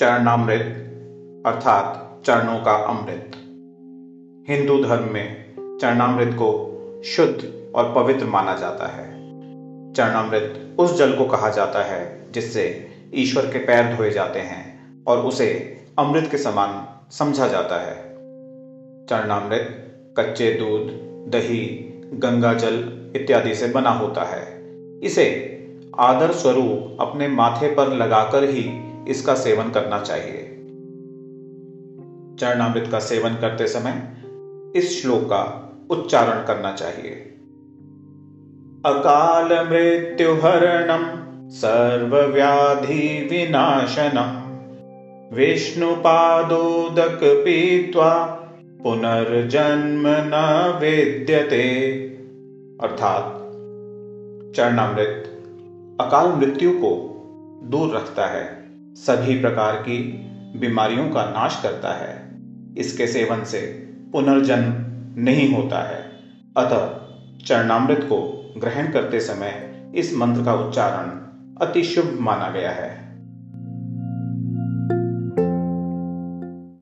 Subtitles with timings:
[0.00, 0.60] चरणामृत,
[1.46, 3.30] अर्थात चरणों का अमृत।
[4.50, 6.52] हिंदू धर्म में चरणामृत को
[7.04, 9.04] शुद्ध और पवित्र माना जाता है।
[9.92, 15.18] चरणामृत उस जल को कहा जाता है जिससे ईश्वर के पैर धोए जाते हैं और
[15.18, 17.94] उसे अमृत के समान समझा जाता है।
[19.06, 20.90] चरणामृत कच्चे दूध,
[21.32, 22.76] दही, गंगा जल
[23.16, 24.64] इत्यादि से बना होता है।
[25.00, 25.28] इसे
[25.98, 30.56] आदर स्वरूप अपने माथे पर लगाकर ही इसका सेवन करना चाहिए।
[32.40, 34.16] चरणामृत का सेवन करते समय
[34.76, 37.10] इस श्लोक का उच्चारण करना चाहिए।
[38.86, 41.20] अकाल मृत्यु हरणम
[41.50, 44.40] सर्वव्याधि विनाशनम
[45.36, 48.36] विष्णुपादोदक पीत्वा
[48.82, 50.34] पुनर्जन्म न
[50.80, 51.90] वेद्यते।
[52.82, 53.36] अर्थात
[54.56, 55.26] चरणामृत
[56.00, 57.16] अकाल मृत्यु को
[57.64, 58.59] दूर रखता है।
[59.00, 59.98] सभी प्रकार की
[60.58, 62.30] बीमारियों का नाश करता है।
[62.78, 63.60] इसके सेवन से
[64.12, 64.74] पुनर्जन्म
[65.22, 66.02] नहीं होता है।
[66.56, 67.00] अतः
[67.46, 71.20] चरणामृत को ग्रहण करते समय इस मंत्र का उच्चारण
[71.66, 73.09] अति शुभ माना गया है।